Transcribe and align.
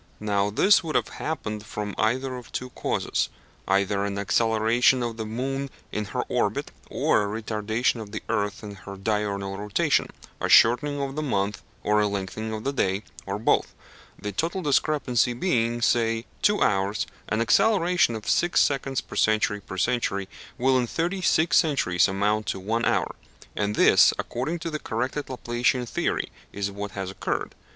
Now 0.19 0.49
this 0.49 0.83
would 0.83 0.95
have 0.95 1.09
happened 1.19 1.63
from 1.63 1.93
either 1.95 2.35
of 2.35 2.51
two 2.51 2.71
causes, 2.71 3.29
either 3.67 4.03
an 4.03 4.17
acceleration 4.17 5.03
of 5.03 5.17
the 5.17 5.27
moon 5.27 5.69
in 5.91 6.05
her 6.05 6.23
orbit, 6.27 6.71
or 6.89 7.21
a 7.37 7.41
retardation 7.43 8.01
of 8.01 8.11
the 8.11 8.23
earth 8.27 8.63
in 8.63 8.73
her 8.73 8.97
diurnal 8.97 9.59
rotation 9.59 10.07
a 10.39 10.49
shortening 10.49 10.99
of 10.99 11.15
the 11.15 11.21
month 11.21 11.61
or 11.83 12.01
a 12.01 12.07
lengthening 12.07 12.51
of 12.51 12.63
the 12.63 12.73
day, 12.73 13.03
or 13.27 13.37
both. 13.37 13.75
The 14.19 14.31
total 14.31 14.63
discrepancy 14.63 15.33
being, 15.33 15.83
say, 15.83 16.25
two 16.41 16.63
hours, 16.63 17.05
an 17.29 17.39
acceleration 17.39 18.15
of 18.15 18.27
six 18.27 18.59
seconds 18.59 19.01
per 19.01 19.15
century 19.15 19.61
per 19.61 19.77
century 19.77 20.27
will 20.57 20.79
in 20.79 20.87
thirty 20.87 21.21
six 21.21 21.57
centuries 21.57 22.07
amount 22.07 22.47
to 22.47 22.59
one 22.59 22.85
hour; 22.85 23.13
and 23.55 23.75
this, 23.75 24.13
according 24.17 24.57
to 24.61 24.71
the 24.71 24.79
corrected 24.79 25.27
Laplacian 25.29 25.87
theory, 25.87 26.31
is 26.51 26.71
what 26.71 26.93
has 26.97 27.11
occurred. 27.11 27.53